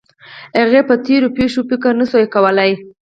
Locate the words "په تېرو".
0.89-1.27